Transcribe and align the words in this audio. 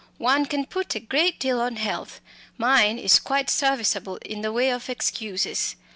One 0.17 0.47
can 0.47 0.65
put 0.65 0.95
a 0.95 0.99
great 0.99 1.39
deal 1.39 1.61
on 1.61 1.75
health 1.75 2.21
mine 2.57 2.97
is 2.97 3.19
quite 3.19 3.51
serviceable 3.51 4.15
in 4.25 4.41
the 4.41 4.51
way 4.51 4.71
of 4.71 4.89
excuses. 4.89 5.75